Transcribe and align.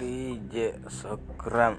DJ 0.00 0.80
Sokram 0.88 1.76